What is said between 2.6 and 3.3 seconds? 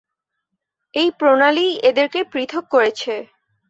করেছে।